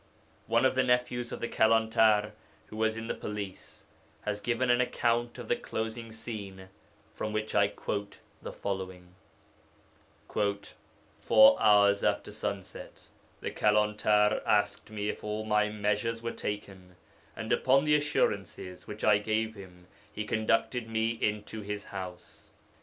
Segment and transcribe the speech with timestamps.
[0.47, 2.31] One of the nephews of the Kalantar,
[2.65, 3.85] who was in the police,
[4.23, 6.69] has given an account of the closing scene,
[7.13, 9.13] from which I quote the following:
[11.19, 13.09] 'Four hours after sunset
[13.41, 16.95] the Kalantar asked me if all my measures were taken,
[17.35, 22.49] and upon the assurances which I gave him he conducted me into his house.